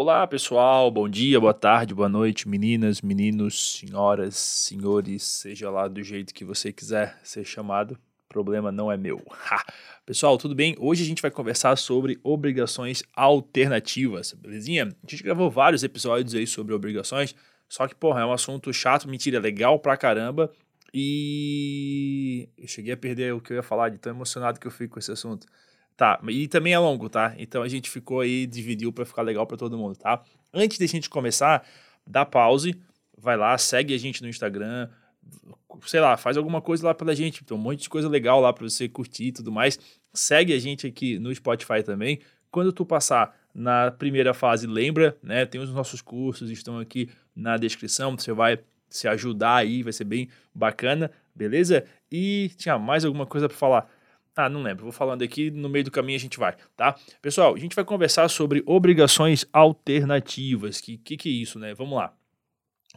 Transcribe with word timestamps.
Olá, 0.00 0.24
pessoal. 0.28 0.92
Bom 0.92 1.08
dia, 1.08 1.40
boa 1.40 1.52
tarde, 1.52 1.92
boa 1.92 2.08
noite, 2.08 2.48
meninas, 2.48 3.02
meninos, 3.02 3.80
senhoras, 3.80 4.36
senhores, 4.36 5.24
seja 5.24 5.68
lá 5.70 5.88
do 5.88 6.00
jeito 6.04 6.32
que 6.32 6.44
você 6.44 6.72
quiser 6.72 7.18
ser 7.24 7.44
chamado, 7.44 7.98
problema 8.28 8.70
não 8.70 8.92
é 8.92 8.96
meu. 8.96 9.20
Ha! 9.50 9.60
Pessoal, 10.06 10.38
tudo 10.38 10.54
bem? 10.54 10.76
Hoje 10.78 11.02
a 11.02 11.04
gente 11.04 11.20
vai 11.20 11.32
conversar 11.32 11.76
sobre 11.76 12.16
obrigações 12.22 13.02
alternativas, 13.12 14.32
belezinha? 14.34 14.84
A 14.84 15.10
gente 15.10 15.24
gravou 15.24 15.50
vários 15.50 15.82
episódios 15.82 16.32
aí 16.32 16.46
sobre 16.46 16.72
obrigações, 16.72 17.34
só 17.68 17.88
que, 17.88 17.96
porra, 17.96 18.20
é 18.20 18.24
um 18.24 18.32
assunto 18.32 18.72
chato, 18.72 19.08
mentira, 19.08 19.40
legal 19.40 19.80
pra 19.80 19.96
caramba. 19.96 20.48
E 20.94 22.48
eu 22.56 22.68
cheguei 22.68 22.92
a 22.92 22.96
perder 22.96 23.34
o 23.34 23.40
que 23.40 23.52
eu 23.52 23.56
ia 23.56 23.64
falar 23.64 23.88
de 23.88 23.98
tão 23.98 24.12
emocionado 24.12 24.60
que 24.60 24.66
eu 24.68 24.70
fico 24.70 24.94
com 24.94 25.00
esse 25.00 25.10
assunto. 25.10 25.44
Tá, 25.98 26.20
e 26.28 26.46
também 26.46 26.72
é 26.72 26.78
longo, 26.78 27.08
tá? 27.08 27.34
Então 27.38 27.60
a 27.60 27.66
gente 27.66 27.90
ficou 27.90 28.20
aí, 28.20 28.46
dividiu 28.46 28.92
para 28.92 29.04
ficar 29.04 29.22
legal 29.22 29.44
para 29.48 29.56
todo 29.56 29.76
mundo, 29.76 29.96
tá? 29.96 30.22
Antes 30.54 30.78
de 30.78 30.84
a 30.84 30.86
gente 30.86 31.10
começar, 31.10 31.66
dá 32.06 32.24
pause, 32.24 32.80
vai 33.18 33.36
lá, 33.36 33.58
segue 33.58 33.92
a 33.92 33.98
gente 33.98 34.22
no 34.22 34.28
Instagram, 34.28 34.88
sei 35.84 35.98
lá, 35.98 36.16
faz 36.16 36.36
alguma 36.36 36.62
coisa 36.62 36.86
lá 36.86 36.94
pela 36.94 37.16
gente, 37.16 37.42
tem 37.42 37.56
um 37.56 37.60
monte 37.60 37.82
de 37.82 37.88
coisa 37.88 38.08
legal 38.08 38.40
lá 38.40 38.52
para 38.52 38.62
você 38.62 38.88
curtir 38.88 39.24
e 39.24 39.32
tudo 39.32 39.50
mais. 39.50 39.76
Segue 40.14 40.52
a 40.52 40.58
gente 40.60 40.86
aqui 40.86 41.18
no 41.18 41.34
Spotify 41.34 41.82
também. 41.84 42.20
Quando 42.48 42.72
tu 42.72 42.86
passar 42.86 43.36
na 43.52 43.90
primeira 43.90 44.32
fase, 44.32 44.68
lembra, 44.68 45.18
né? 45.20 45.46
Tem 45.46 45.60
os 45.60 45.72
nossos 45.72 46.00
cursos, 46.00 46.48
estão 46.48 46.78
aqui 46.78 47.10
na 47.34 47.56
descrição, 47.56 48.16
você 48.16 48.32
vai 48.32 48.60
se 48.88 49.08
ajudar 49.08 49.56
aí, 49.56 49.82
vai 49.82 49.92
ser 49.92 50.04
bem 50.04 50.28
bacana, 50.54 51.10
beleza? 51.34 51.84
E 52.08 52.52
tinha 52.56 52.78
mais 52.78 53.04
alguma 53.04 53.26
coisa 53.26 53.48
para 53.48 53.58
falar? 53.58 53.97
Ah, 54.40 54.48
não 54.48 54.62
lembro. 54.62 54.84
Vou 54.84 54.92
falando 54.92 55.22
aqui, 55.22 55.50
no 55.50 55.68
meio 55.68 55.84
do 55.84 55.90
caminho 55.90 56.16
a 56.16 56.20
gente 56.20 56.38
vai, 56.38 56.54
tá? 56.76 56.94
Pessoal, 57.20 57.56
a 57.56 57.58
gente 57.58 57.74
vai 57.74 57.84
conversar 57.84 58.28
sobre 58.28 58.62
obrigações 58.66 59.44
alternativas. 59.52 60.80
Que 60.80 60.96
que, 60.96 61.16
que 61.16 61.28
é 61.28 61.32
isso, 61.32 61.58
né? 61.58 61.74
Vamos 61.74 61.98
lá. 61.98 62.14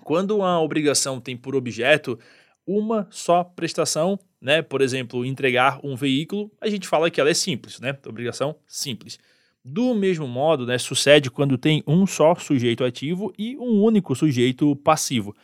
Quando 0.03 0.38
uma 0.38 0.62
obrigação 0.62 1.19
tem 1.19 1.36
por 1.36 1.56
objeto 1.56 2.19
uma 2.64 3.08
só 3.09 3.44
prestação, 3.44 4.19
né? 4.39 4.62
Por 4.62 4.84
exemplo, 4.84 5.25
entregar 5.25 5.80
um 5.84 5.95
veículo, 5.95 6.52
a 6.62 6.69
gente 6.69 6.88
fala 6.88 7.09
que 7.09 7.19
ela 7.19 7.31
é 7.31 7.34
simples, 7.34 7.80
né? 7.80 7.97
Obrigação 8.06 8.56
simples. 8.67 9.17
Do 9.66 9.95
mesmo 9.95 10.28
modo, 10.28 10.67
né, 10.67 10.78
sucede 10.78 11.31
quando 11.31 11.58
tem 11.58 11.84
um 11.88 12.06
só 12.06 12.36
sujeito 12.36 12.84
ativo 12.84 13.34
e 13.36 13.58
um 13.58 13.81
único 13.81 14.16
sujeito 14.16 14.75
passivo. 14.75 15.36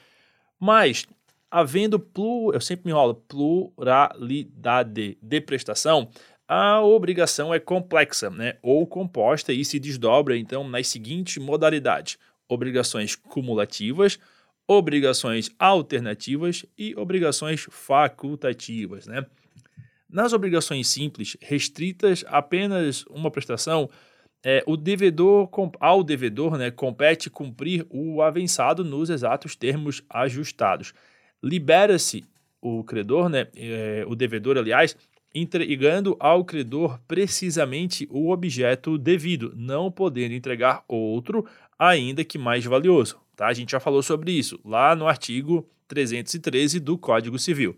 Mas 0.59 1.07
havendo, 1.49 1.99
plur, 1.99 2.53
eu 2.53 2.61
sempre 2.61 2.85
me 2.85 2.91
enrolo, 2.91 3.15
pluralidade 3.15 5.17
de 5.21 5.41
prestação, 5.41 6.09
a 6.47 6.81
obrigação 6.81 7.53
é 7.53 7.59
complexa, 7.59 8.29
né, 8.29 8.57
ou 8.61 8.87
composta 8.87 9.51
e 9.51 9.65
se 9.65 9.79
desdobra 9.79 10.37
então 10.37 10.67
nas 10.67 10.87
seguintes 10.87 11.43
modalidades: 11.43 12.17
obrigações 12.47 13.15
cumulativas, 13.15 14.17
obrigações 14.67 15.51
alternativas 15.59 16.65
e 16.77 16.95
obrigações 16.95 17.67
facultativas, 17.69 19.07
né? 19.07 19.25
Nas 20.09 20.31
obrigações 20.31 20.87
simples, 20.87 21.35
restritas 21.41 22.23
a 22.27 22.37
apenas 22.37 23.03
uma 23.09 23.29
prestação, 23.29 23.89
é, 24.41 24.63
o 24.65 24.77
devedor, 24.77 25.49
ao 25.81 26.01
devedor 26.01 26.57
né, 26.57 26.71
compete 26.71 27.29
cumprir 27.29 27.85
o 27.89 28.21
avançado 28.21 28.85
nos 28.85 29.09
exatos 29.09 29.53
termos 29.53 30.01
ajustados 30.09 30.93
libera-se 31.43 32.25
o 32.61 32.83
credor, 32.83 33.29
né, 33.29 33.47
é, 33.55 34.03
o 34.07 34.15
devedor, 34.15 34.57
aliás, 34.57 34.95
entregando 35.33 36.15
ao 36.19 36.43
credor 36.43 36.99
precisamente 37.07 38.07
o 38.09 38.31
objeto 38.31 38.97
devido, 38.97 39.53
não 39.55 39.91
podendo 39.91 40.33
entregar 40.33 40.83
outro, 40.87 41.45
ainda 41.77 42.23
que 42.23 42.37
mais 42.37 42.65
valioso. 42.65 43.19
Tá? 43.35 43.47
A 43.47 43.53
gente 43.53 43.71
já 43.71 43.79
falou 43.79 44.01
sobre 44.01 44.31
isso 44.31 44.59
lá 44.65 44.95
no 44.95 45.07
artigo 45.07 45.69
313 45.87 46.79
do 46.79 46.97
Código 46.97 47.37
Civil. 47.37 47.77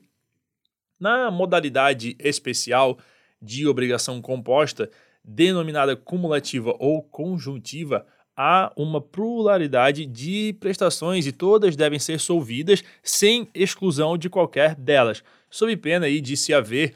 Na 0.99 1.29
modalidade 1.29 2.15
especial 2.19 2.97
de 3.41 3.67
obrigação 3.67 4.21
composta, 4.21 4.89
denominada 5.23 5.95
cumulativa 5.95 6.75
ou 6.79 7.01
conjuntiva, 7.03 8.05
há 8.41 8.71
uma 8.73 9.01
pluralidade 9.01 10.05
de 10.05 10.55
prestações 10.61 11.27
e 11.27 11.31
todas 11.33 11.75
devem 11.75 11.99
ser 11.99 12.21
solvidas 12.21 12.81
sem 13.03 13.49
exclusão 13.53 14.17
de 14.17 14.29
qualquer 14.29 14.75
delas, 14.75 15.21
sob 15.49 15.75
pena 15.75 16.05
aí 16.05 16.21
de 16.21 16.37
se 16.37 16.53
haver 16.53 16.95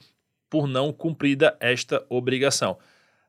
por 0.49 0.69
não 0.69 0.93
cumprida 0.93 1.57
esta 1.59 2.05
obrigação. 2.07 2.77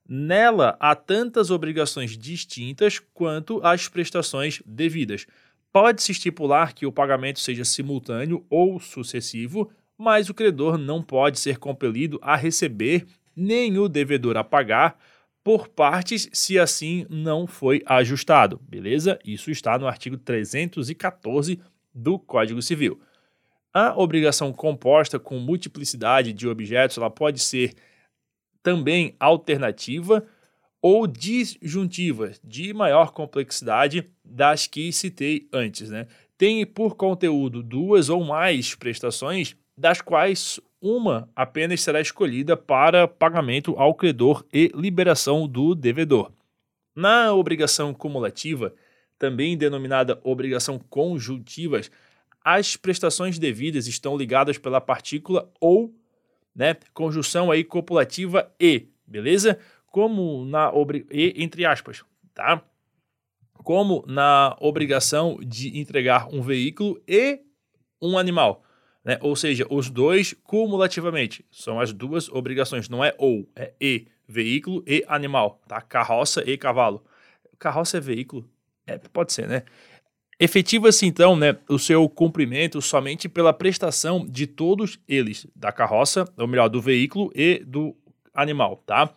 Nela 0.08 0.76
há 0.78 0.94
tantas 0.94 1.50
obrigações 1.50 2.16
distintas 2.16 3.00
quanto 3.12 3.60
as 3.66 3.88
prestações 3.88 4.62
devidas. 4.64 5.26
Pode-se 5.72 6.12
estipular 6.12 6.72
que 6.72 6.86
o 6.86 6.92
pagamento 6.92 7.41
seja 7.41 7.64
simultâneo 7.64 8.46
ou 8.48 8.78
sucessivo, 8.78 9.72
mas 9.98 10.28
o 10.31 10.34
credor 10.34 10.78
não 10.78 11.02
pode 11.02 11.41
ser 11.41 11.58
compelido 11.58 12.20
a 12.22 12.36
receber 12.36 13.06
nem 13.34 13.76
o 13.76 13.88
devedor 13.88 14.36
a 14.36 14.44
pagar 14.44 14.96
por 15.44 15.69
partes 15.69 16.27
se 16.32 16.59
assim 16.59 17.06
não 17.10 17.47
foi 17.47 17.82
ajustado, 17.84 18.59
beleza? 18.66 19.19
Isso 19.22 19.50
está 19.50 19.78
no 19.78 19.87
artigo 19.87 20.16
314 20.16 21.60
do 21.94 22.19
Código 22.19 22.62
Civil. 22.62 22.99
A 23.72 23.94
obrigação 24.00 24.53
composta 24.55 25.19
com 25.19 25.38
multiplicidade 25.38 26.32
de 26.32 26.49
objetos 26.49 26.97
ela 26.97 27.10
pode 27.10 27.41
ser 27.41 27.75
também 28.62 29.15
alternativa 29.21 30.27
ou 30.81 31.06
disjuntiva, 31.06 32.32
de 32.43 32.72
maior 32.72 33.11
complexidade 33.12 34.11
das 34.25 34.66
que 34.66 34.93
citei 34.93 35.47
antes. 35.53 35.91
Né? 35.91 36.06
Tem 36.38 36.65
por 36.65 36.97
conteúdo 36.97 37.62
duas 37.62 38.09
ou 38.09 38.25
mais 38.25 38.75
prestações, 38.75 39.56
das 39.77 40.01
quais 40.01 40.61
uma 40.81 41.29
apenas 41.35 41.81
será 41.81 42.01
escolhida 42.01 42.57
para 42.57 43.09
pagamento 43.09 43.75
ao 43.77 43.95
credor 43.95 44.45
e 44.53 44.71
liberação 44.75 45.49
do 45.49 45.75
devedor. 45.75 46.31
Na 46.95 47.33
obrigação 47.33 47.93
cumulativa, 47.93 48.75
também 49.19 49.57
denominada 49.57 50.21
obrigação 50.23 50.79
conjuntivas, 50.79 51.91
as 52.45 52.77
prestações 52.77 53.39
devidas 53.39 53.87
estão 53.87 54.17
ligadas 54.17 54.59
pela 54.59 54.81
partícula 54.81 55.51
ou, 55.59 55.93
né, 56.55 56.77
conjunção 56.93 57.51
aí 57.51 57.65
copulativa 57.65 58.53
e, 58.61 58.89
beleza? 59.06 59.59
Como 59.87 60.45
na 60.45 60.71
e 61.11 61.35
entre 61.43 61.65
aspas, 61.65 62.05
tá? 62.35 62.62
Como 63.55 64.05
na 64.06 64.55
obrigação 64.61 65.39
de 65.43 65.79
entregar 65.79 66.29
um 66.31 66.43
veículo 66.43 67.03
e 67.09 67.41
um 68.03 68.19
animal. 68.19 68.62
Né? 69.04 69.19
Ou 69.20 69.37
seja, 69.37 69.66
os 69.69 69.91
dois 69.91 70.34
cumulativamente 70.42 71.44
são 71.50 71.78
as 71.78 71.92
duas 71.92 72.28
obrigações, 72.28 72.88
não 72.88 73.04
é 73.04 73.15
ou, 73.19 73.47
é 73.54 73.72
e, 73.81 74.06
veículo 74.26 74.82
e 74.87 75.04
animal, 75.06 75.60
tá? 75.69 75.81
Carroça 75.81 76.42
e 76.48 76.56
cavalo. 76.56 77.04
Carroça 77.59 77.98
é 77.98 78.00
veículo? 78.00 78.48
É, 78.87 78.98
pode 78.98 79.32
ser, 79.32 79.47
né? 79.47 79.62
Efetiva-se 80.41 81.06
então 81.06 81.37
né, 81.37 81.56
o 81.69 81.78
seu 81.78 82.09
cumprimento 82.09 82.82
somente 82.82 83.28
pela 83.28 83.53
prestação 83.53 84.26
de 84.26 84.47
todos 84.47 84.98
eles, 85.06 85.47
da 85.54 85.70
carroça, 85.70 86.25
ou 86.37 86.48
melhor, 86.48 86.69
do 86.69 86.81
veículo 86.81 87.31
e 87.34 87.62
do 87.64 87.94
animal, 88.32 88.82
tá? 88.84 89.14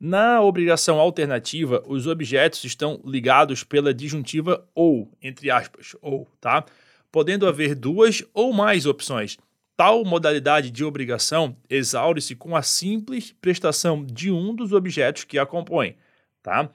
Na 0.00 0.40
obrigação 0.40 0.98
alternativa, 0.98 1.82
os 1.86 2.06
objetos 2.06 2.64
estão 2.64 3.00
ligados 3.04 3.64
pela 3.64 3.92
disjuntiva 3.92 4.66
ou, 4.74 5.10
entre 5.22 5.50
aspas, 5.50 5.94
ou, 6.00 6.26
tá? 6.40 6.64
Podendo 7.10 7.46
haver 7.46 7.74
duas 7.74 8.22
ou 8.34 8.52
mais 8.52 8.86
opções. 8.86 9.38
Tal 9.76 10.04
modalidade 10.04 10.70
de 10.70 10.84
obrigação 10.84 11.56
exaure-se 11.68 12.34
com 12.34 12.56
a 12.56 12.62
simples 12.62 13.34
prestação 13.40 14.04
de 14.04 14.30
um 14.30 14.54
dos 14.54 14.72
objetos 14.72 15.24
que 15.24 15.38
a 15.38 15.44
compõem. 15.44 15.96
Tá? 16.42 16.70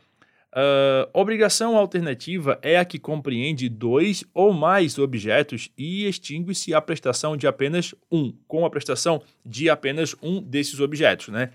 Uh, 0.53 1.09
obrigação 1.13 1.77
alternativa 1.77 2.59
é 2.61 2.77
a 2.77 2.83
que 2.83 2.99
compreende 2.99 3.69
dois 3.69 4.23
ou 4.33 4.51
mais 4.51 4.99
objetos 4.99 5.69
e 5.77 6.05
extingue-se 6.05 6.73
a 6.73 6.81
prestação 6.81 7.37
de 7.37 7.47
apenas 7.47 7.95
um, 8.11 8.33
com 8.47 8.65
a 8.65 8.69
prestação 8.69 9.23
de 9.45 9.69
apenas 9.69 10.13
um 10.21 10.41
desses 10.41 10.79
objetos. 10.81 11.29
Né? 11.29 11.51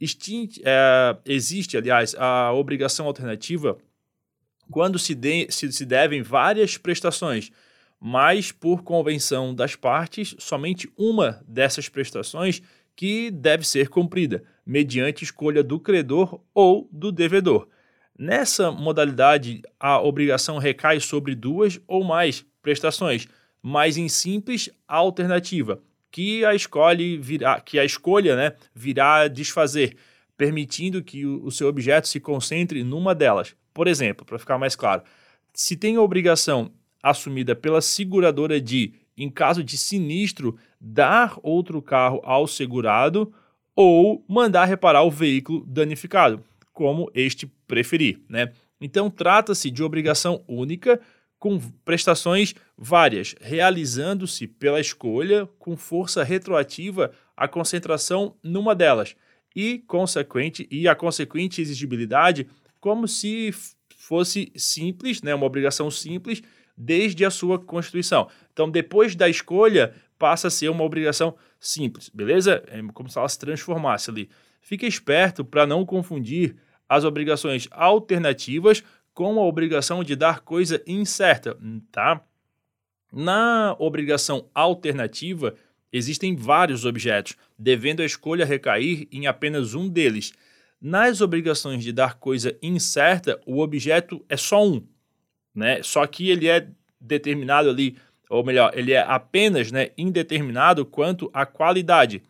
Extin 0.00 0.44
uh, 0.44 1.20
existe, 1.26 1.76
aliás, 1.76 2.14
a 2.14 2.52
obrigação 2.52 3.06
alternativa 3.06 3.76
quando 4.70 4.98
se, 4.98 5.14
de 5.14 5.50
se, 5.50 5.72
se 5.72 5.84
devem 5.84 6.22
várias 6.22 6.76
prestações 6.76 7.50
mas 8.00 8.52
por 8.52 8.82
convenção 8.82 9.54
das 9.54 9.74
partes, 9.74 10.34
somente 10.38 10.88
uma 10.96 11.42
dessas 11.46 11.88
prestações 11.88 12.62
que 12.94 13.30
deve 13.30 13.66
ser 13.66 13.88
cumprida, 13.88 14.44
mediante 14.64 15.24
escolha 15.24 15.62
do 15.62 15.78
credor 15.78 16.40
ou 16.54 16.88
do 16.90 17.12
devedor. 17.12 17.68
Nessa 18.18 18.70
modalidade, 18.70 19.62
a 19.78 20.00
obrigação 20.00 20.56
recai 20.56 20.98
sobre 21.00 21.34
duas 21.34 21.78
ou 21.86 22.02
mais 22.02 22.44
prestações, 22.62 23.28
mas 23.62 23.98
em 23.98 24.08
simples 24.08 24.70
alternativa, 24.88 25.82
que 26.10 26.44
a 26.44 26.54
escolhe 26.54 27.18
virá, 27.18 27.60
que 27.60 27.78
a 27.78 27.84
escolha 27.84 28.34
né, 28.34 28.54
virá 28.74 29.28
desfazer, 29.28 29.96
permitindo 30.36 31.02
que 31.02 31.26
o, 31.26 31.44
o 31.44 31.50
seu 31.50 31.68
objeto 31.68 32.08
se 32.08 32.18
concentre 32.18 32.82
numa 32.82 33.14
delas. 33.14 33.54
Por 33.74 33.86
exemplo, 33.86 34.24
para 34.24 34.38
ficar 34.38 34.56
mais 34.56 34.74
claro, 34.74 35.02
se 35.52 35.76
tem 35.76 35.96
a 35.96 36.00
obrigação 36.00 36.72
assumida 37.08 37.54
pela 37.54 37.80
seguradora 37.80 38.60
de, 38.60 38.92
em 39.16 39.30
caso 39.30 39.62
de 39.62 39.76
sinistro, 39.76 40.58
dar 40.80 41.38
outro 41.42 41.80
carro 41.80 42.20
ao 42.24 42.46
segurado 42.46 43.32
ou 43.74 44.24
mandar 44.28 44.64
reparar 44.64 45.02
o 45.04 45.10
veículo 45.10 45.64
danificado, 45.66 46.42
como 46.72 47.10
este 47.14 47.46
preferir, 47.66 48.20
né? 48.28 48.52
Então 48.80 49.08
trata-se 49.08 49.70
de 49.70 49.82
obrigação 49.82 50.42
única 50.48 51.00
com 51.38 51.60
prestações 51.84 52.54
várias, 52.76 53.34
realizando-se 53.40 54.48
pela 54.48 54.80
escolha 54.80 55.46
com 55.58 55.76
força 55.76 56.24
retroativa 56.24 57.12
a 57.36 57.46
concentração 57.46 58.34
numa 58.42 58.74
delas 58.74 59.14
e 59.54 59.78
consequente 59.86 60.66
e 60.70 60.88
a 60.88 60.94
consequente 60.94 61.60
exigibilidade 61.60 62.48
como 62.80 63.06
se 63.06 63.54
fosse 63.96 64.52
simples, 64.56 65.22
né, 65.22 65.34
uma 65.34 65.46
obrigação 65.46 65.90
simples 65.90 66.42
desde 66.76 67.24
a 67.24 67.30
sua 67.30 67.58
constituição. 67.58 68.28
Então, 68.52 68.70
depois 68.70 69.14
da 69.14 69.28
escolha, 69.28 69.94
passa 70.18 70.48
a 70.48 70.50
ser 70.50 70.68
uma 70.68 70.84
obrigação 70.84 71.36
simples, 71.58 72.08
beleza? 72.08 72.62
É 72.68 72.82
como 72.92 73.08
se 73.08 73.18
ela 73.18 73.28
se 73.28 73.38
transformasse 73.38 74.10
ali. 74.10 74.28
Fique 74.60 74.86
esperto 74.86 75.44
para 75.44 75.66
não 75.66 75.86
confundir 75.86 76.56
as 76.88 77.04
obrigações 77.04 77.68
alternativas 77.70 78.82
com 79.14 79.38
a 79.40 79.44
obrigação 79.44 80.04
de 80.04 80.14
dar 80.14 80.40
coisa 80.40 80.82
incerta, 80.86 81.56
tá? 81.90 82.22
Na 83.12 83.74
obrigação 83.78 84.50
alternativa, 84.54 85.54
existem 85.92 86.36
vários 86.36 86.84
objetos, 86.84 87.34
devendo 87.58 88.02
a 88.02 88.04
escolha 88.04 88.44
recair 88.44 89.08
em 89.10 89.26
apenas 89.26 89.74
um 89.74 89.88
deles. 89.88 90.32
Nas 90.80 91.20
obrigações 91.20 91.82
de 91.82 91.92
dar 91.92 92.16
coisa 92.16 92.56
incerta, 92.60 93.40
o 93.46 93.60
objeto 93.60 94.22
é 94.28 94.36
só 94.36 94.66
um, 94.66 94.86
né? 95.56 95.82
Só 95.82 96.06
que 96.06 96.28
ele 96.28 96.46
é 96.46 96.68
determinado 97.00 97.70
ali, 97.70 97.96
ou 98.28 98.44
melhor, 98.44 98.72
ele 98.74 98.92
é 98.92 99.00
apenas 99.00 99.72
né, 99.72 99.90
indeterminado 99.96 100.84
quanto 100.84 101.30
à 101.32 101.46
qualidade. 101.46 102.22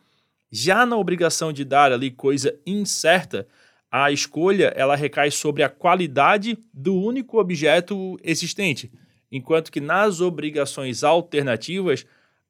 Já 0.49 0.85
na 0.85 0.95
obrigação 0.95 1.51
de 1.51 1.65
dar 1.65 1.91
ali 1.91 2.09
coisa 2.09 2.57
incerta, 2.65 3.45
a 3.91 4.11
escolha 4.11 4.73
ela 4.75 4.95
recai 4.95 5.29
sobre 5.29 5.63
a 5.63 5.69
qualidade 5.69 6.57
do 6.73 6.95
único 6.95 7.39
objeto 7.39 8.17
existente, 8.23 8.91
enquanto 9.31 9.71
que 9.71 9.81
nas 9.81 10.21
obrigações 10.21 11.03
alternativas 11.03 12.05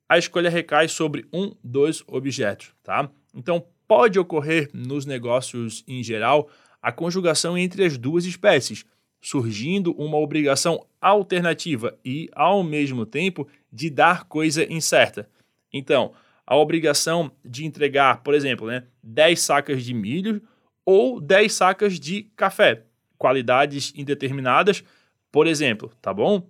a 0.08 0.18
escolha 0.18 0.50
recai 0.50 0.88
sobre 0.88 1.26
um 1.34 1.54
dos 1.64 2.04
objetos, 2.08 2.72
tá? 2.84 3.10
Então 3.34 3.66
pode 3.88 4.20
ocorrer 4.20 4.70
nos 4.74 5.06
negócios 5.06 5.84
em 5.88 6.04
geral 6.04 6.50
a 6.82 6.92
conjugação 6.92 7.58
entre 7.58 7.84
as 7.84 7.98
duas 7.98 8.26
espécies, 8.26 8.86
surgindo 9.22 9.92
uma 9.94 10.18
obrigação 10.18 10.86
alternativa 11.02 11.98
e, 12.04 12.30
ao 12.34 12.64
mesmo 12.64 13.06
tempo, 13.06 13.48
de 13.72 13.90
dar 13.90 14.26
coisa 14.26 14.64
incerta. 14.72 15.30
Então, 15.74 16.14
a 16.46 16.56
obrigação 16.56 17.32
de 17.44 17.66
entregar, 17.66 18.24
por 18.24 18.34
exemplo, 18.34 18.68
né, 18.68 18.86
10 19.04 19.40
sacas 19.40 19.84
de 19.84 19.94
milho 19.94 20.42
ou 20.86 21.20
10 21.20 21.54
sacas 21.54 22.00
de 22.00 22.24
café, 22.36 22.84
qualidades 23.18 23.92
indeterminadas, 23.96 24.84
por 25.32 25.46
exemplo, 25.46 25.92
tá 26.02 26.14
bom? 26.14 26.48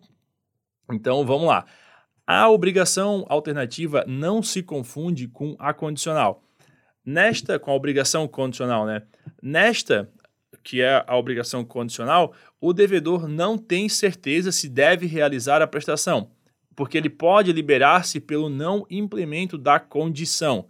Então 0.92 1.26
vamos 1.26 1.48
lá. 1.48 1.66
A 2.26 2.50
obrigação 2.50 3.26
alternativa 3.30 4.04
não 4.08 4.44
se 4.44 4.62
confunde 4.62 5.28
com 5.28 5.56
a 5.58 5.74
condicional. 5.74 6.44
Nesta, 7.04 7.58
com 7.58 7.72
a 7.72 7.74
obrigação 7.74 8.28
condicional, 8.28 8.86
né? 8.86 9.02
Nesta, 9.42 10.12
que 10.68 10.82
é 10.82 11.02
a 11.08 11.16
obrigação 11.16 11.64
condicional, 11.64 12.34
o 12.60 12.74
devedor 12.74 13.26
não 13.26 13.58
tem 13.58 13.88
certeza 13.88 14.52
se 14.52 14.68
deve 14.68 15.06
realizar 15.06 15.62
a 15.62 15.68
prestação, 15.68 16.30
porque 16.76 16.98
ele 16.98 17.10
pode 17.10 17.54
liberar-se 17.54 18.20
pelo 18.20 18.50
não 18.50 18.86
implemento 18.90 19.58
da 19.58 19.80
condição. 19.80 20.68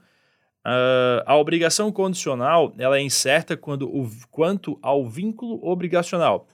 Uh, 0.63 1.25
a 1.25 1.35
obrigação 1.35 1.91
condicional 1.91 2.75
ela 2.77 2.99
é 2.99 3.01
incerta 3.01 3.57
quando 3.57 3.87
o, 3.89 4.07
quanto 4.29 4.77
ao 4.83 5.09
vínculo 5.09 5.59
obrigacional. 5.67 6.47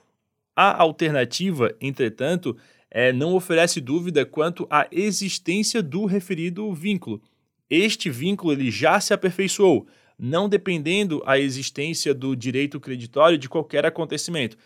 A 0.56 0.80
alternativa, 0.80 1.70
entretanto, 1.82 2.56
é, 2.90 3.12
não 3.12 3.34
oferece 3.34 3.78
dúvida 3.78 4.24
quanto 4.24 4.66
à 4.70 4.88
existência 4.90 5.82
do 5.82 6.06
referido 6.06 6.72
vínculo. 6.72 7.20
Este 7.68 8.08
vínculo 8.08 8.54
ele 8.54 8.70
já 8.70 8.98
se 9.00 9.12
aperfeiçoou, 9.12 9.86
não 10.18 10.48
dependendo 10.48 11.22
a 11.26 11.38
existência 11.38 12.14
do 12.14 12.34
direito 12.34 12.80
creditório 12.80 13.38
de 13.38 13.48
qualquer 13.48 13.84
acontecimento. 13.84 14.56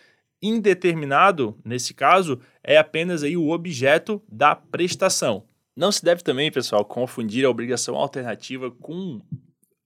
Indeterminado, 0.43 1.59
nesse 1.65 1.93
caso, 1.93 2.41
é 2.62 2.77
apenas 2.77 3.23
aí 3.23 3.37
o 3.37 3.50
objeto 3.50 4.23
da 4.31 4.55
prestação. 4.55 5.45
Não 5.77 5.91
se 5.91 6.05
deve 6.05 6.23
também, 6.23 6.50
pessoal, 6.50 6.85
confundir 6.85 7.45
a 7.45 7.50
obrigação 7.50 7.97
alternativa 7.97 8.71
com 8.71 9.21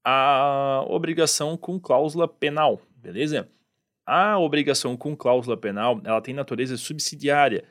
a 0.04 0.84
obrigação 0.88 1.56
com 1.56 1.78
cláusula 1.78 2.26
penal, 2.26 2.80
beleza? 2.96 3.48
A 4.04 4.38
obrigação 4.38 4.96
com 4.96 5.16
cláusula 5.16 5.56
penal, 5.56 6.00
ela 6.04 6.20
tem 6.20 6.34
natureza 6.34 6.76
subsidiária 6.76 7.64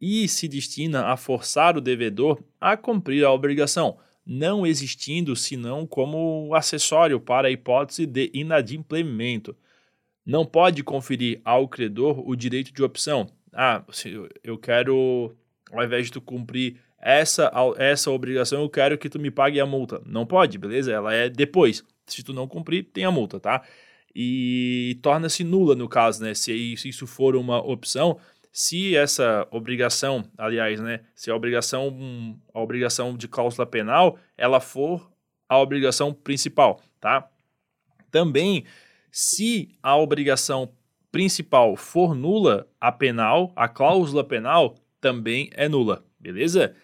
e 0.00 0.28
se 0.28 0.48
destina 0.48 1.06
a 1.06 1.16
forçar 1.16 1.76
o 1.76 1.80
devedor 1.80 2.42
a 2.60 2.76
cumprir 2.76 3.24
a 3.24 3.32
obrigação, 3.32 3.98
não 4.26 4.66
existindo 4.66 5.36
senão 5.36 5.86
como 5.86 6.52
acessório 6.54 7.20
para 7.20 7.46
a 7.46 7.50
hipótese 7.50 8.04
de 8.04 8.30
inadimplemento. 8.34 9.56
Não 10.24 10.44
pode 10.44 10.82
conferir 10.82 11.40
ao 11.44 11.68
credor 11.68 12.28
o 12.28 12.34
direito 12.34 12.72
de 12.72 12.82
opção. 12.82 13.28
Ah, 13.52 13.84
eu 14.42 14.58
quero, 14.58 15.32
ao 15.70 15.84
invés 15.84 16.06
de 16.06 16.12
tu 16.12 16.20
cumprir 16.20 16.80
essa, 16.98 17.52
essa 17.76 18.10
obrigação 18.10 18.62
eu 18.62 18.68
quero 18.68 18.98
que 18.98 19.08
tu 19.08 19.20
me 19.20 19.30
pague 19.30 19.60
a 19.60 19.66
multa. 19.66 20.02
Não 20.04 20.26
pode, 20.26 20.58
beleza? 20.58 20.90
Ela 20.90 21.14
é 21.14 21.28
depois. 21.30 21.84
Se 22.04 22.22
tu 22.24 22.32
não 22.32 22.48
cumprir, 22.48 22.84
tem 22.92 23.04
a 23.04 23.10
multa, 23.10 23.38
tá? 23.38 23.62
E 24.14 24.98
torna-se 25.02 25.44
nula 25.44 25.74
no 25.74 25.88
caso, 25.88 26.24
né? 26.24 26.34
Se 26.34 26.52
isso 26.72 27.06
for 27.06 27.36
uma 27.36 27.58
opção, 27.60 28.18
se 28.58 28.96
essa 28.96 29.46
obrigação, 29.50 30.24
aliás, 30.38 30.80
né, 30.80 31.00
se 31.14 31.30
a 31.30 31.36
obrigação, 31.36 32.40
a 32.54 32.58
obrigação 32.58 33.14
de 33.14 33.28
cláusula 33.28 33.66
penal, 33.66 34.18
ela 34.34 34.60
for 34.60 35.12
a 35.46 35.58
obrigação 35.58 36.10
principal, 36.10 36.80
tá? 36.98 37.28
Também, 38.10 38.64
se 39.10 39.76
a 39.82 39.94
obrigação 39.94 40.72
principal 41.12 41.76
for 41.76 42.14
nula, 42.14 42.66
a 42.80 42.90
penal, 42.90 43.52
a 43.54 43.68
cláusula 43.68 44.24
penal 44.24 44.74
também 45.02 45.50
é 45.52 45.68
nula, 45.68 46.02
beleza? 46.18 46.74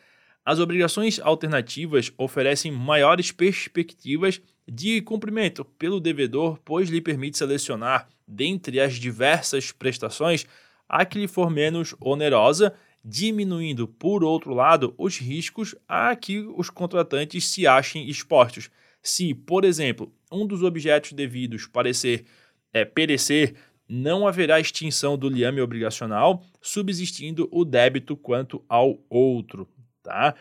As 0.45 0.59
obrigações 0.59 1.19
alternativas 1.21 2.13
oferecem 2.19 2.71
maiores 2.71 3.33
perspectivas 3.33 4.43
de 4.69 5.01
cumprimento 5.01 5.65
pelo 5.65 6.01
devedor, 6.01 6.59
pois 6.67 6.91
lhe 6.91 7.01
permite 7.01 7.39
selecionar, 7.39 8.11
dentre 8.29 8.79
as 8.79 8.97
diversas 8.97 9.73
prestações, 9.73 10.45
a 10.93 11.07
que 11.07 11.19
lhe 11.19 11.27
for 11.27 11.51
menos 11.51 11.97
onerosa, 11.99 12.75
diminuindo, 13.03 13.89
por 13.89 14.23
outro 14.23 14.53
lado, 14.53 14.95
os 14.99 15.17
riscos 15.17 15.75
a 15.89 16.15
que 16.15 16.41
os 16.41 16.69
contratantes 16.69 17.49
se 17.49 17.67
achem 17.67 18.11
expostos. 18.11 18.71
Se, 19.03 19.33
por 19.33 19.65
exemplo, 19.65 20.13
um 20.31 20.47
dos 20.47 20.63
objetos 20.63 21.13
devidos 21.15 21.67
parecer 21.67 22.27
é, 22.75 22.85
perecer, 22.85 23.55
não 23.89 24.29
haverá 24.29 24.61
extinção 24.61 25.17
do 25.17 25.29
liame 25.29 25.61
obrigacional, 25.63 26.45
subsistindo 26.61 27.49
o 27.51 27.65
débito 27.65 28.15
quanto 28.15 28.63
ao 28.69 28.99
outro. 29.09 29.67
Tá? 30.03 30.35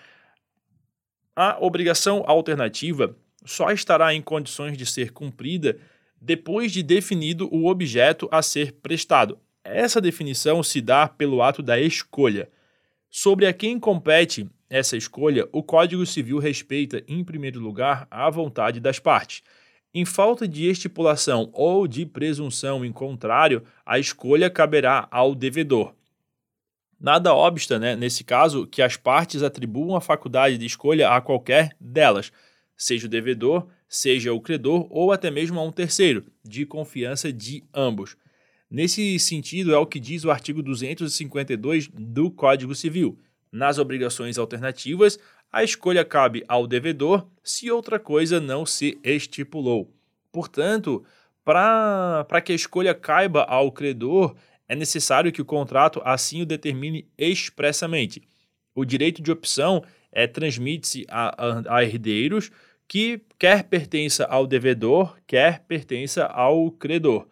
A 1.35 1.57
obrigação 1.59 2.23
alternativa 2.27 3.15
só 3.45 3.71
estará 3.71 4.13
em 4.13 4.21
condições 4.21 4.77
de 4.77 4.85
ser 4.85 5.11
cumprida 5.11 5.79
depois 6.21 6.71
de 6.71 6.83
definido 6.83 7.49
o 7.51 7.67
objeto 7.67 8.29
a 8.31 8.41
ser 8.41 8.73
prestado. 8.73 9.39
Essa 9.63 10.01
definição 10.01 10.63
se 10.63 10.81
dá 10.81 11.07
pelo 11.07 11.41
ato 11.41 11.61
da 11.61 11.79
escolha. 11.79 12.49
Sobre 13.09 13.45
a 13.45 13.53
quem 13.53 13.79
compete 13.79 14.49
essa 14.69 14.97
escolha, 14.97 15.47
o 15.51 15.61
Código 15.61 16.05
Civil 16.05 16.39
respeita, 16.39 17.03
em 17.07 17.23
primeiro 17.23 17.59
lugar, 17.59 18.07
a 18.09 18.29
vontade 18.29 18.79
das 18.79 18.99
partes. 18.99 19.43
Em 19.93 20.05
falta 20.05 20.47
de 20.47 20.69
estipulação 20.69 21.49
ou 21.53 21.85
de 21.85 22.05
presunção 22.05 22.85
em 22.85 22.91
contrário, 22.91 23.63
a 23.85 23.99
escolha 23.99 24.49
caberá 24.49 25.07
ao 25.11 25.35
devedor. 25.35 25.93
Nada 26.97 27.33
obsta, 27.33 27.77
né, 27.77 27.95
nesse 27.95 28.23
caso, 28.23 28.65
que 28.65 28.81
as 28.81 28.95
partes 28.95 29.43
atribuam 29.43 29.95
a 29.95 30.01
faculdade 30.01 30.57
de 30.57 30.65
escolha 30.65 31.09
a 31.09 31.19
qualquer 31.19 31.75
delas, 31.79 32.31
seja 32.77 33.07
o 33.07 33.09
devedor, 33.09 33.67
seja 33.89 34.31
o 34.31 34.39
credor 34.39 34.87
ou 34.89 35.11
até 35.11 35.29
mesmo 35.29 35.59
a 35.59 35.63
um 35.63 35.71
terceiro, 35.71 36.23
de 36.43 36.65
confiança 36.65 37.33
de 37.33 37.63
ambos. 37.73 38.15
Nesse 38.71 39.19
sentido, 39.19 39.73
é 39.73 39.77
o 39.77 39.85
que 39.85 39.99
diz 39.99 40.23
o 40.23 40.31
artigo 40.31 40.63
252 40.63 41.89
do 41.89 42.31
Código 42.31 42.73
Civil. 42.73 43.19
Nas 43.51 43.77
obrigações 43.77 44.37
alternativas, 44.37 45.19
a 45.51 45.61
escolha 45.61 46.05
cabe 46.05 46.41
ao 46.47 46.65
devedor 46.65 47.27
se 47.43 47.69
outra 47.69 47.99
coisa 47.99 48.39
não 48.39 48.65
se 48.65 48.97
estipulou. 49.03 49.93
Portanto, 50.31 51.03
para 51.43 52.41
que 52.41 52.53
a 52.53 52.55
escolha 52.55 52.95
caiba 52.95 53.43
ao 53.43 53.73
credor, 53.73 54.37
é 54.69 54.75
necessário 54.75 55.33
que 55.33 55.41
o 55.41 55.45
contrato 55.45 56.01
assim 56.05 56.41
o 56.41 56.45
determine 56.45 57.05
expressamente. 57.17 58.21
O 58.73 58.85
direito 58.85 59.21
de 59.21 59.33
opção 59.33 59.83
é, 60.13 60.25
transmite-se 60.27 61.05
a, 61.09 61.35
a, 61.45 61.77
a 61.77 61.83
herdeiros 61.83 62.49
que 62.87 63.21
quer 63.37 63.65
pertença 63.65 64.23
ao 64.23 64.47
devedor, 64.47 65.17
quer 65.27 65.59
pertença 65.67 66.25
ao 66.25 66.71
credor. 66.71 67.27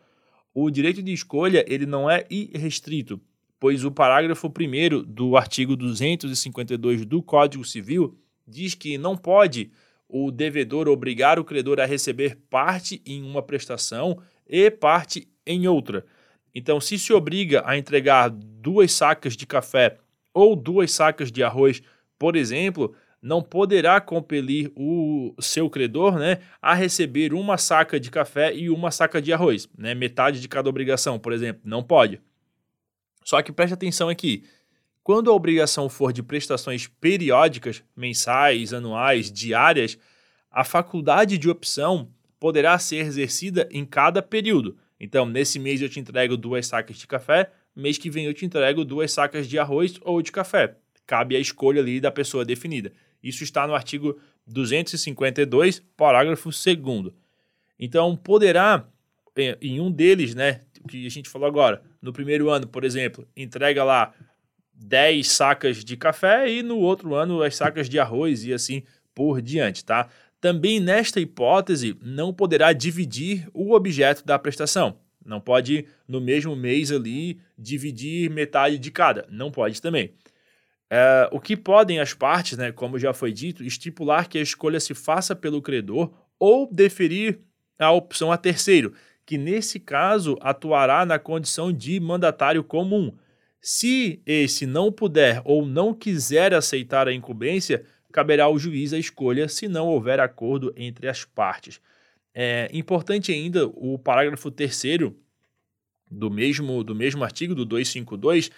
O 0.62 0.70
direito 0.70 1.02
de 1.02 1.14
escolha 1.14 1.64
ele 1.70 1.86
não 1.86 2.10
é 2.10 2.26
irrestrito, 2.30 3.18
pois 3.58 3.86
o 3.86 3.92
parágrafo 3.92 4.48
1 4.48 5.06
do 5.06 5.38
artigo 5.38 5.74
252 5.74 7.06
do 7.06 7.24
Código 7.24 7.64
Civil 7.64 8.20
diz 8.46 8.76
que 8.76 8.98
não 8.98 9.16
pode 9.16 9.72
o 10.10 10.30
devedor 10.30 10.90
obrigar 10.90 11.40
o 11.40 11.46
credor 11.46 11.80
a 11.80 11.86
receber 11.86 12.38
parte 12.50 13.02
em 13.06 13.24
uma 13.24 13.42
prestação 13.42 14.22
e 14.46 14.70
parte 14.70 15.30
em 15.48 15.66
outra. 15.66 16.06
Então, 16.54 16.82
se 16.82 17.00
se 17.00 17.14
obriga 17.14 17.64
a 17.66 17.78
entregar 17.78 18.30
duas 18.30 18.92
sacas 18.92 19.38
de 19.38 19.48
café 19.48 19.98
ou 20.34 20.58
duas 20.58 20.92
sacas 20.92 21.32
de 21.32 21.42
arroz, 21.42 21.82
por 22.18 22.36
exemplo, 22.36 22.94
não 23.22 23.42
poderá 23.42 24.00
compelir 24.00 24.72
o 24.76 25.34
seu 25.40 25.70
credor 25.70 26.18
né, 26.18 26.40
a 26.62 26.74
receber 26.74 27.34
uma 27.34 27.58
saca 27.58 28.00
de 28.00 28.10
café 28.10 28.56
e 28.56 28.70
uma 28.70 28.92
saca 28.92 29.22
de 29.22 29.34
arroz, 29.34 29.68
né, 29.78 29.94
metade 29.94 30.40
de 30.40 30.48
cada 30.48 30.70
obrigação, 30.70 31.20
por 31.20 31.34
exemplo. 31.34 31.62
Não 31.66 31.84
pode. 31.84 32.22
Só 33.24 33.42
que 33.42 33.52
preste 33.52 33.74
atenção 33.74 34.10
aqui. 34.10 34.44
Quando 35.04 35.30
a 35.30 35.34
obrigação 35.34 35.90
for 35.90 36.14
de 36.14 36.24
prestações 36.24 36.88
periódicas, 36.88 37.84
mensais, 37.96 38.74
anuais, 38.74 39.32
diárias, 39.32 39.98
a 40.52 40.64
faculdade 40.64 41.38
de 41.38 41.50
opção 41.50 42.10
poderá 42.40 42.78
ser 42.80 43.06
exercida 43.06 43.68
em 43.72 43.86
cada 43.86 44.22
período. 44.22 44.78
Então, 45.00 45.26
nesse 45.26 45.60
mês 45.60 45.82
eu 45.82 45.90
te 45.90 46.00
entrego 46.00 46.38
duas 46.38 46.68
sacas 46.68 46.98
de 46.98 47.08
café, 47.08 47.52
mês 47.76 47.98
que 47.98 48.10
vem 48.10 48.26
eu 48.26 48.34
te 48.34 48.46
entrego 48.46 48.86
duas 48.86 49.12
sacas 49.12 49.48
de 49.48 49.58
arroz 49.58 50.00
ou 50.02 50.22
de 50.22 50.32
café. 50.32 50.76
Cabe 51.10 51.36
a 51.36 51.40
escolha 51.40 51.82
ali 51.82 52.00
da 52.00 52.12
pessoa 52.12 52.46
definida. 52.46 52.94
Isso 53.24 53.44
está 53.44 53.66
no 53.66 53.74
artigo 53.74 54.20
252, 54.46 55.80
parágrafo 55.98 56.52
2 56.52 57.12
Então, 57.80 58.16
poderá, 58.16 58.88
é, 59.36 59.58
em 59.60 59.80
um 59.80 59.92
deles, 59.92 60.36
né, 60.36 60.62
que 60.88 61.08
a 61.08 61.10
gente 61.10 61.28
falou 61.28 61.48
agora, 61.48 61.82
no 62.00 62.14
primeiro 62.14 62.52
ano, 62.52 62.68
por 62.68 62.84
exemplo, 62.84 63.28
entrega 63.36 63.84
lá 63.84 64.14
10 64.72 65.28
sacas 65.28 65.84
de 65.84 65.98
café 65.98 66.48
e 66.48 66.62
no 66.62 66.78
outro 66.78 67.16
ano 67.16 67.42
as 67.42 67.56
sacas 67.56 67.90
de 67.90 67.98
arroz 67.98 68.46
e 68.46 68.54
assim 68.54 68.84
por 69.16 69.42
diante, 69.42 69.84
tá? 69.84 70.10
Também 70.40 70.80
nesta 70.80 71.20
hipótese 71.20 71.98
não 72.04 72.32
poderá 72.32 72.72
dividir 72.72 73.50
o 73.52 73.74
objeto 73.74 74.24
da 74.24 74.38
prestação. 74.38 75.00
Não 75.26 75.42
pode 75.42 75.88
no 76.08 76.22
mesmo 76.22 76.56
mês 76.56 76.92
ali 76.92 77.40
dividir 77.58 78.30
metade 78.30 78.78
de 78.78 78.92
cada. 78.92 79.26
Não 79.32 79.50
pode 79.50 79.82
também. 79.82 80.14
É, 80.90 81.30
o 81.32 81.40
que 81.40 81.56
podem 81.56 82.00
as 82.00 82.14
partes, 82.14 82.58
né, 82.58 82.72
como 82.72 82.98
já 82.98 83.14
foi 83.14 83.32
dito, 83.32 83.64
estipular 83.64 84.28
que 84.28 84.38
a 84.38 84.42
escolha 84.42 84.80
se 84.80 84.96
faça 84.96 85.36
pelo 85.36 85.62
credor 85.62 86.12
ou 86.40 86.68
deferir 86.72 87.40
a 87.78 87.92
opção 87.92 88.32
a 88.32 88.38
terceiro, 88.38 88.94
que 89.26 89.38
nesse 89.38 89.80
caso 89.80 90.38
atuará 90.42 91.06
na 91.06 91.20
condição 91.20 91.72
de 91.72 92.00
mandatário 92.00 92.64
comum. 92.64 93.16
Se 93.62 94.22
esse 94.26 94.66
não 94.66 94.92
puder 94.92 95.42
ou 95.46 95.66
não 95.66 95.94
quiser 95.94 96.54
aceitar 96.54 97.08
a 97.08 97.14
incumbência, 97.14 97.86
caberá 98.12 98.46
ao 98.46 98.58
juiz 98.58 98.92
a 98.92 98.98
escolha 98.98 99.48
se 99.48 99.68
não 99.68 99.88
houver 99.88 100.20
acordo 100.20 100.74
entre 100.76 101.08
as 101.08 101.24
partes. 101.24 101.80
É 102.34 102.70
importante 102.74 103.32
ainda 103.32 103.68
o 103.68 104.00
parágrafo 104.00 104.50
terceiro 104.50 105.16
do 106.10 106.32
mesmo, 106.32 106.84
do 106.84 106.96
mesmo 106.96 107.24
artigo, 107.24 107.54
do 107.54 107.66
252, 107.66 108.50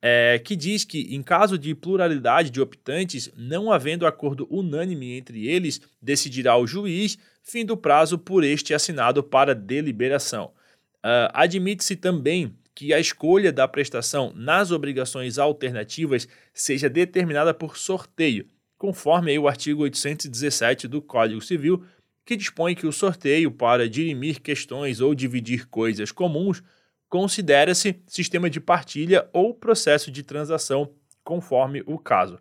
é, 0.00 0.38
que 0.38 0.54
diz 0.54 0.84
que, 0.84 1.14
em 1.14 1.22
caso 1.22 1.58
de 1.58 1.74
pluralidade 1.74 2.50
de 2.50 2.60
optantes, 2.60 3.30
não 3.36 3.72
havendo 3.72 4.06
acordo 4.06 4.46
unânime 4.50 5.16
entre 5.16 5.46
eles, 5.48 5.80
decidirá 6.00 6.56
o 6.56 6.66
juiz, 6.66 7.18
fim 7.42 7.64
do 7.64 7.76
prazo 7.76 8.18
por 8.18 8.44
este 8.44 8.74
assinado 8.74 9.22
para 9.22 9.54
deliberação. 9.54 10.52
Uh, 10.98 11.30
Admite-se 11.32 11.96
também 11.96 12.54
que 12.74 12.92
a 12.92 13.00
escolha 13.00 13.50
da 13.50 13.66
prestação 13.66 14.32
nas 14.34 14.70
obrigações 14.70 15.38
alternativas 15.38 16.28
seja 16.52 16.90
determinada 16.90 17.54
por 17.54 17.78
sorteio, 17.78 18.46
conforme 18.76 19.38
o 19.38 19.48
artigo 19.48 19.82
817 19.82 20.86
do 20.86 21.00
Código 21.00 21.40
Civil, 21.40 21.82
que 22.24 22.36
dispõe 22.36 22.74
que 22.74 22.86
o 22.86 22.92
sorteio 22.92 23.50
para 23.50 23.88
dirimir 23.88 24.42
questões 24.42 25.00
ou 25.00 25.14
dividir 25.14 25.66
coisas 25.68 26.12
comuns 26.12 26.62
considera-se 27.08 28.00
sistema 28.06 28.50
de 28.50 28.60
partilha 28.60 29.28
ou 29.32 29.54
processo 29.54 30.10
de 30.10 30.22
transação, 30.22 30.90
conforme 31.22 31.82
o 31.86 31.98
caso. 31.98 32.38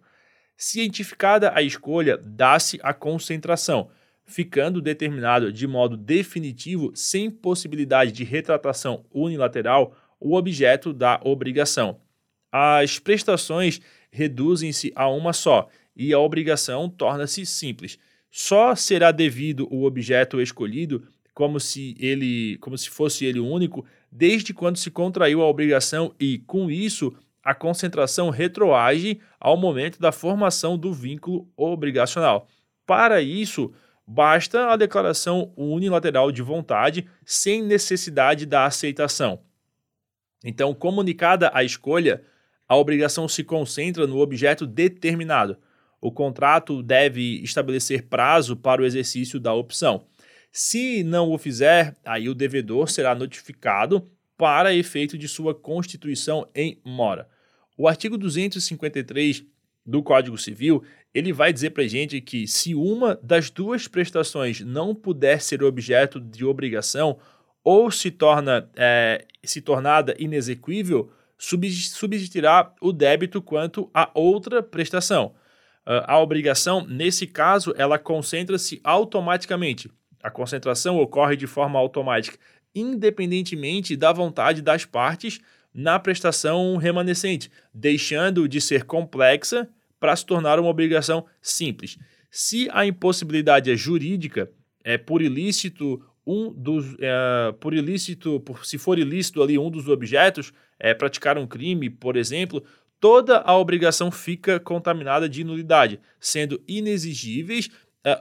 Cientificada 0.57 1.51
a 1.53 1.61
escolha, 1.61 2.17
dá-se 2.17 2.79
a 2.81 2.93
concentração, 2.93 3.89
ficando 4.23 4.81
determinado 4.81 5.51
de 5.51 5.67
modo 5.67 5.97
definitivo, 5.97 6.91
sem 6.95 7.29
possibilidade 7.29 8.11
de 8.11 8.23
retratação 8.23 9.05
unilateral, 9.13 9.95
o 10.19 10.35
objeto 10.35 10.93
da 10.93 11.19
obrigação. 11.23 11.99
As 12.51 12.97
prestações 12.97 13.81
reduzem-se 14.09 14.91
a 14.95 15.09
uma 15.09 15.33
só 15.33 15.67
e 15.95 16.13
a 16.13 16.19
obrigação 16.19 16.89
torna-se 16.89 17.45
simples. 17.45 17.99
Só 18.31 18.75
será 18.75 19.11
devido 19.11 19.67
o 19.71 19.83
objeto 19.83 20.41
escolhido 20.41 21.07
como 21.35 21.59
se 21.59 21.95
ele, 21.99 22.57
como 22.59 22.77
se 22.77 22.89
fosse 22.89 23.25
ele 23.25 23.41
único, 23.41 23.85
desde 24.09 24.53
quando 24.53 24.77
se 24.77 24.89
contraiu 24.89 25.41
a 25.41 25.47
obrigação 25.47 26.15
e, 26.17 26.39
com 26.39 26.71
isso, 26.71 27.13
a 27.43 27.53
concentração 27.53 28.29
retroage 28.29 29.19
ao 29.37 29.57
momento 29.57 29.99
da 29.99 30.13
formação 30.13 30.77
do 30.77 30.93
vínculo 30.93 31.47
obrigacional. 31.57 32.47
Para 32.85 33.21
isso, 33.21 33.73
basta 34.07 34.71
a 34.71 34.77
declaração 34.77 35.51
unilateral 35.57 36.31
de 36.31 36.41
vontade 36.41 37.05
sem 37.25 37.61
necessidade 37.61 38.45
da 38.45 38.65
aceitação. 38.65 39.41
Então, 40.41 40.73
comunicada 40.73 41.51
a 41.53 41.65
escolha, 41.65 42.23
a 42.65 42.77
obrigação 42.77 43.27
se 43.27 43.43
concentra 43.43 44.07
no 44.07 44.19
objeto 44.19 44.65
determinado. 44.65 45.57
O 45.99 46.11
contrato 46.11 46.81
deve 46.81 47.41
estabelecer 47.43 48.03
prazo 48.03 48.55
para 48.55 48.81
o 48.81 48.85
exercício 48.85 49.37
da 49.37 49.53
opção. 49.53 50.05
Se 50.57 51.03
não 51.03 51.33
o 51.33 51.37
fizer, 51.37 51.97
aí 52.05 52.29
o 52.29 52.33
devedor 52.33 52.89
será 52.89 53.13
notificado 53.13 54.09
para 54.37 54.73
efeito 54.73 55.17
de 55.17 55.27
sua 55.27 55.53
constituição 55.53 56.47
em 56.55 56.79
mora. 56.81 57.27
O 57.77 57.89
artigo 57.89 58.17
253 58.17 59.43
do 59.85 60.01
Código 60.01 60.37
Civil, 60.37 60.81
ele 61.13 61.33
vai 61.33 61.51
dizer 61.51 61.71
para 61.71 61.85
gente 61.85 62.21
que 62.21 62.47
se 62.47 62.73
uma 62.73 63.19
das 63.21 63.49
duas 63.49 63.85
prestações 63.89 64.61
não 64.61 64.95
puder 64.95 65.41
ser 65.41 65.61
objeto 65.61 66.21
de 66.21 66.45
obrigação 66.45 67.19
ou 67.61 67.91
se 67.91 68.09
torna 68.09 68.69
é, 68.77 69.25
se 69.43 69.59
tornada 69.59 70.15
inexequível, 70.17 71.11
subsistirá 71.37 72.73
o 72.79 72.93
débito 72.93 73.41
quanto 73.41 73.91
à 73.93 74.09
outra 74.13 74.63
prestação. 74.63 75.35
Ah, 75.85 76.13
a 76.13 76.19
obrigação, 76.21 76.87
nesse 76.87 77.27
caso, 77.27 77.73
ela 77.77 77.99
concentra-se 77.99 78.79
automaticamente 78.85 79.91
a 80.25 80.31
concentração 80.31 80.97
ocorre 80.97 81.35
de 81.35 81.45
forma 81.45 81.77
automática, 81.77 82.39
independentemente 82.73 83.95
da 83.95 84.11
vontade 84.11 84.59
das 84.59 84.83
partes 84.83 85.39
na 85.71 85.99
prestação 85.99 86.77
remanescente, 86.77 87.51
deixando 87.71 88.49
de 88.49 88.59
ser 88.59 88.85
complexa 88.85 89.69
para 89.99 90.15
se 90.15 90.25
tornar 90.25 90.59
uma 90.59 90.67
obrigação 90.67 91.27
simples. 91.39 91.99
Se 92.31 92.67
a 92.71 92.87
impossibilidade 92.87 93.69
é 93.69 93.75
jurídica, 93.75 94.49
é 94.83 94.97
por 94.97 95.21
ilícito 95.21 96.03
um 96.25 96.51
dos 96.51 96.95
é, 96.99 97.53
por 97.59 97.75
ilícito, 97.75 98.39
por, 98.39 98.65
se 98.65 98.79
for 98.79 98.97
ilícito 98.97 99.43
ali 99.43 99.59
um 99.59 99.69
dos 99.69 99.87
objetos, 99.87 100.51
é 100.79 100.91
praticar 100.95 101.37
um 101.37 101.45
crime, 101.45 101.87
por 101.87 102.17
exemplo, 102.17 102.63
toda 102.99 103.41
a 103.41 103.55
obrigação 103.55 104.09
fica 104.09 104.59
contaminada 104.59 105.29
de 105.29 105.43
nulidade, 105.43 105.99
sendo 106.19 106.59
inexigíveis 106.67 107.69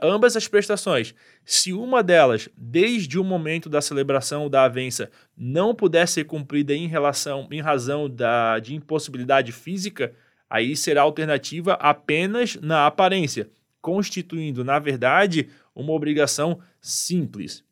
ambas 0.01 0.35
as 0.35 0.47
prestações. 0.47 1.13
Se 1.45 1.71
uma 1.71 2.01
delas, 2.01 2.49
desde 2.57 3.19
o 3.19 3.23
momento 3.23 3.69
da 3.69 3.81
celebração 3.81 4.49
da 4.49 4.63
avença, 4.63 5.11
não 5.37 5.75
puder 5.75 6.07
ser 6.07 6.23
cumprida 6.25 6.73
em 6.73 6.87
relação, 6.87 7.47
em 7.51 7.61
razão 7.61 8.09
da, 8.09 8.57
de 8.59 8.73
impossibilidade 8.73 9.51
física, 9.51 10.13
aí 10.49 10.75
será 10.75 11.03
alternativa 11.03 11.73
apenas 11.73 12.55
na 12.55 12.87
aparência, 12.87 13.49
constituindo, 13.81 14.63
na 14.63 14.79
verdade, 14.79 15.49
uma 15.75 15.93
obrigação 15.93 16.59
simples. 16.81 17.63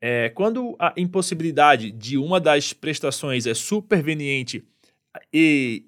É, 0.00 0.28
quando 0.30 0.76
a 0.78 0.92
impossibilidade 0.96 1.90
de 1.90 2.18
uma 2.18 2.40
das 2.40 2.72
prestações 2.72 3.46
é 3.46 3.54
superveniente 3.54 4.64
e 5.32 5.86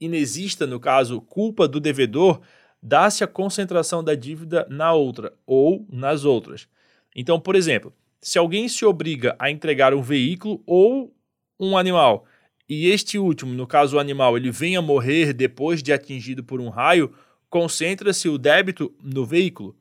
inexista, 0.00 0.66
no 0.66 0.80
caso, 0.80 1.20
culpa 1.20 1.68
do 1.68 1.80
devedor, 1.80 2.40
dá-se 2.82 3.22
a 3.22 3.26
concentração 3.26 4.02
da 4.02 4.14
dívida 4.14 4.66
na 4.70 4.92
outra 4.92 5.32
ou 5.46 5.86
nas 5.90 6.24
outras. 6.24 6.68
Então, 7.14 7.38
por 7.40 7.56
exemplo, 7.56 7.92
se 8.20 8.38
alguém 8.38 8.68
se 8.68 8.84
obriga 8.84 9.36
a 9.38 9.50
entregar 9.50 9.94
um 9.94 10.02
veículo 10.02 10.62
ou 10.66 11.14
um 11.58 11.76
animal 11.76 12.26
e 12.70 12.88
este 12.88 13.18
último, 13.18 13.52
no 13.52 13.66
caso 13.66 13.96
o 13.96 13.98
animal, 13.98 14.36
ele 14.36 14.52
venha 14.52 14.78
a 14.78 14.82
morrer 14.82 15.32
depois 15.32 15.82
de 15.82 15.92
atingido 15.92 16.44
por 16.44 16.60
um 16.60 16.68
raio, 16.68 17.12
concentra-se 17.48 18.28
o 18.28 18.38
débito 18.38 18.94
no 19.02 19.26
veículo. 19.26 19.76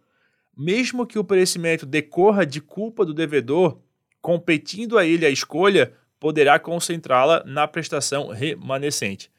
Mesmo 0.58 1.06
que 1.06 1.20
o 1.20 1.24
perecimento 1.24 1.86
decorra 1.86 2.48
de 2.48 2.60
culpa 2.60 3.06
do 3.06 3.13
devedor, 3.13 3.79
competindo 4.20 4.98
a 4.98 5.06
ele 5.06 5.24
a 5.24 5.29
escolha, 5.29 5.94
poderá 6.20 6.58
concentrá-la 6.58 7.44
na 7.46 7.68
prestação 7.68 8.29
remanescente. 8.29 9.29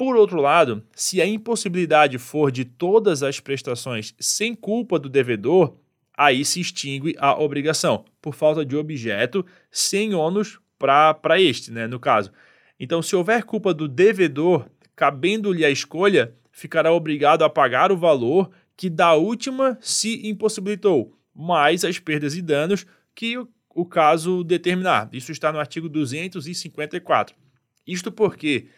Por 0.00 0.16
outro 0.16 0.40
lado, 0.40 0.82
se 0.94 1.20
a 1.20 1.26
impossibilidade 1.26 2.16
for 2.16 2.50
de 2.50 2.64
todas 2.64 3.22
as 3.22 3.38
prestações 3.38 4.14
sem 4.18 4.54
culpa 4.54 4.98
do 4.98 5.10
devedor, 5.10 5.76
aí 6.16 6.42
se 6.42 6.58
extingue 6.58 7.14
a 7.18 7.38
obrigação, 7.38 8.06
por 8.18 8.34
falta 8.34 8.64
de 8.64 8.78
objeto, 8.78 9.44
sem 9.70 10.14
ônus 10.14 10.58
para 10.78 11.38
este, 11.38 11.70
né, 11.70 11.86
no 11.86 12.00
caso. 12.00 12.32
Então, 12.78 13.02
se 13.02 13.14
houver 13.14 13.44
culpa 13.44 13.74
do 13.74 13.86
devedor, 13.86 14.70
cabendo-lhe 14.96 15.66
a 15.66 15.70
escolha, 15.70 16.34
ficará 16.50 16.90
obrigado 16.90 17.42
a 17.42 17.50
pagar 17.50 17.92
o 17.92 17.96
valor 17.98 18.50
que 18.78 18.88
da 18.88 19.12
última 19.12 19.76
se 19.82 20.26
impossibilitou, 20.26 21.14
mais 21.34 21.84
as 21.84 21.98
perdas 21.98 22.34
e 22.34 22.40
danos 22.40 22.86
que 23.14 23.36
o 23.68 23.84
caso 23.84 24.42
determinar. 24.44 25.10
Isso 25.12 25.30
está 25.30 25.52
no 25.52 25.58
artigo 25.58 25.90
254. 25.90 27.36
Isto 27.86 28.10
porque, 28.10 28.68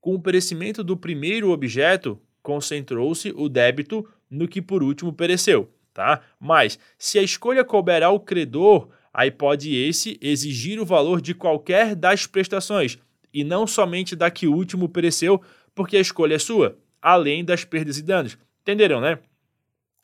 com 0.00 0.14
o 0.14 0.20
perecimento 0.20 0.82
do 0.82 0.96
primeiro 0.96 1.50
objeto, 1.50 2.20
concentrou-se 2.42 3.32
o 3.36 3.48
débito 3.48 4.08
no 4.30 4.48
que 4.48 4.62
por 4.62 4.82
último 4.82 5.12
pereceu, 5.12 5.70
tá? 5.92 6.22
Mas 6.38 6.78
se 6.98 7.18
a 7.18 7.22
escolha 7.22 7.64
couber 7.64 8.02
ao 8.02 8.18
credor, 8.18 8.88
aí 9.12 9.30
pode 9.30 9.74
esse 9.74 10.18
exigir 10.20 10.80
o 10.80 10.86
valor 10.86 11.20
de 11.20 11.34
qualquer 11.34 11.94
das 11.94 12.26
prestações, 12.26 12.98
e 13.32 13.44
não 13.44 13.66
somente 13.66 14.16
da 14.16 14.30
que 14.30 14.46
último 14.46 14.88
pereceu, 14.88 15.40
porque 15.74 15.96
a 15.96 16.00
escolha 16.00 16.34
é 16.34 16.38
sua, 16.38 16.78
além 17.00 17.44
das 17.44 17.64
perdas 17.64 17.98
e 17.98 18.02
danos. 18.02 18.38
Entenderam, 18.62 19.00
né? 19.00 19.18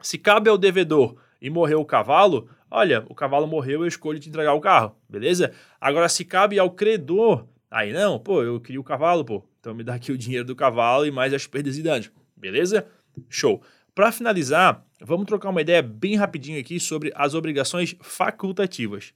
Se 0.01 0.19
cabe 0.19 0.51
ao 0.51 0.59
devedor 0.59 1.17
e 1.41 1.51
morreu 1.51 1.81
o 1.81 1.85
cavalo, 1.85 2.49
olha, 2.71 3.05
o 3.09 3.15
cavalo 3.15 3.47
morreu, 3.47 3.81
eu 3.81 3.87
escolho 3.87 4.19
te 4.19 4.29
entregar 4.29 4.55
o 4.55 4.61
carro, 4.61 4.97
beleza? 5.09 5.53
Agora, 5.81 6.09
se 6.09 6.25
cabe 6.25 6.59
ao 6.59 6.71
credor, 6.71 7.47
aí 7.71 7.93
não, 7.93 8.19
pô, 8.19 8.43
eu 8.43 8.61
queria 8.61 8.81
o 8.81 8.85
cavalo, 8.85 9.25
pô, 9.25 9.45
então 9.67 9.75
me 9.75 9.83
dá 9.83 9.97
aqui 9.97 10.13
o 10.13 10.19
dinheiro 10.19 10.45
do 10.45 10.55
cavalo 10.55 11.05
e 11.05 11.11
mais 11.11 11.35
as 11.35 11.45
perdas 11.45 11.77
e 11.77 11.83
danos, 11.83 12.09
beleza? 12.37 12.87
Show. 13.29 13.61
Para 13.93 14.13
finalizar, 14.13 14.87
vamos 15.01 15.27
trocar 15.27 15.51
uma 15.51 15.61
ideia 15.61 15.83
bem 15.83 16.15
rapidinho 16.15 16.61
aqui 16.61 16.79
sobre 16.79 17.11
as 17.17 17.35
obrigações 17.35 17.97
facultativas. 18.01 19.13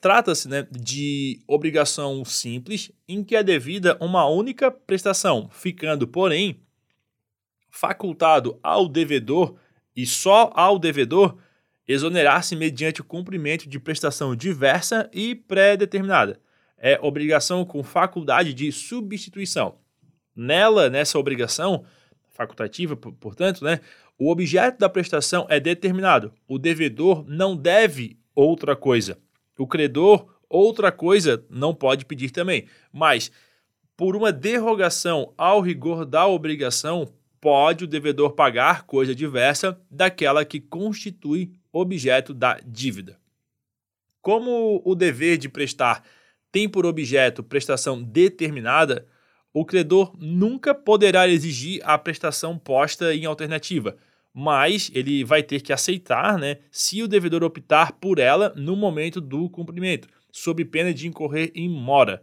Trata-se 0.00 0.48
né, 0.48 0.68
de 0.70 1.42
obrigação 1.48 2.24
simples 2.24 2.92
em 3.08 3.24
que 3.24 3.34
é 3.34 3.42
devida 3.42 3.98
uma 4.00 4.24
única 4.24 4.70
prestação, 4.70 5.50
ficando, 5.50 6.06
porém, 6.06 6.62
facultado 7.68 8.58
ao 8.62 8.88
devedor 8.88 9.58
e 9.94 10.06
só 10.06 10.50
ao 10.54 10.78
devedor 10.78 11.36
exonerar-se 11.86 12.54
mediante 12.54 13.00
o 13.00 13.04
cumprimento 13.04 13.68
de 13.68 13.80
prestação 13.80 14.36
diversa 14.36 15.10
e 15.12 15.34
pré-determinada. 15.34 16.40
É 16.78 16.98
obrigação 17.02 17.64
com 17.64 17.82
faculdade 17.82 18.54
de 18.54 18.70
substituição. 18.70 19.76
Nela, 20.34 20.88
nessa 20.88 21.18
obrigação 21.18 21.84
facultativa, 22.30 22.96
portanto, 22.96 23.64
né, 23.64 23.80
o 24.18 24.30
objeto 24.30 24.78
da 24.78 24.88
prestação 24.88 25.46
é 25.48 25.58
determinado. 25.58 26.32
O 26.46 26.58
devedor 26.58 27.24
não 27.26 27.56
deve 27.56 28.18
outra 28.34 28.76
coisa. 28.76 29.18
O 29.58 29.66
credor, 29.66 30.26
outra 30.48 30.92
coisa, 30.92 31.44
não 31.50 31.74
pode 31.74 32.04
pedir 32.04 32.30
também. 32.30 32.66
Mas, 32.92 33.30
por 33.96 34.16
uma 34.16 34.32
derrogação 34.32 35.34
ao 35.36 35.60
rigor 35.60 36.06
da 36.06 36.26
obrigação, 36.26 37.12
pode 37.40 37.84
o 37.84 37.86
devedor 37.86 38.32
pagar 38.32 38.84
coisa 38.84 39.14
diversa 39.14 39.80
daquela 39.90 40.44
que 40.44 40.60
constitui 40.60 41.52
objeto 41.72 42.34
da 42.34 42.60
dívida. 42.64 43.18
Como 44.20 44.82
o 44.84 44.94
dever 44.94 45.38
de 45.38 45.48
prestar 45.48 46.04
tem 46.52 46.68
por 46.68 46.84
objeto 46.84 47.42
prestação 47.42 48.02
determinada, 48.02 49.06
o 49.52 49.64
credor 49.64 50.14
nunca 50.18 50.74
poderá 50.74 51.28
exigir 51.28 51.80
a 51.84 51.96
prestação 51.96 52.58
posta 52.58 53.14
em 53.14 53.24
alternativa 53.24 53.96
mas 54.32 54.90
ele 54.94 55.24
vai 55.24 55.42
ter 55.42 55.60
que 55.60 55.72
aceitar, 55.72 56.38
né, 56.38 56.58
se 56.70 57.02
o 57.02 57.08
devedor 57.08 57.42
optar 57.42 57.92
por 57.92 58.18
ela 58.18 58.52
no 58.56 58.76
momento 58.76 59.20
do 59.20 59.48
cumprimento, 59.50 60.08
sob 60.30 60.64
pena 60.64 60.94
de 60.94 61.08
incorrer 61.08 61.50
em 61.54 61.68
mora. 61.68 62.22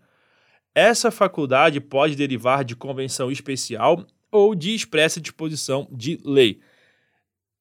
Essa 0.74 1.12
faculdade 1.12 1.82
pode 1.82 2.16
derivar 2.16 2.64
de 2.64 2.76
convenção 2.76 3.32
especial 3.32 4.06
ou 4.32 4.54
de 4.56 4.74
expressa 4.74 5.22
disposição 5.22 5.88
de 5.92 6.20
lei. 6.24 6.60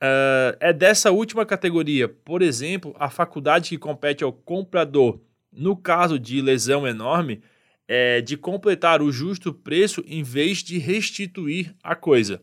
Uh, 0.02 0.52
é 0.60 0.72
dessa 0.72 1.10
última 1.10 1.46
categoria, 1.46 2.08
por 2.08 2.42
exemplo, 2.42 2.94
a 2.98 3.08
faculdade 3.08 3.70
que 3.70 3.78
compete 3.78 4.22
ao 4.22 4.32
comprador, 4.32 5.20
no 5.50 5.74
caso 5.74 6.18
de 6.18 6.40
lesão 6.42 6.86
enorme, 6.86 7.42
é 7.88 8.20
de 8.20 8.36
completar 8.36 9.00
o 9.00 9.10
justo 9.10 9.54
preço 9.54 10.04
em 10.06 10.22
vez 10.22 10.58
de 10.58 10.78
restituir 10.78 11.74
a 11.82 11.94
coisa. 11.94 12.42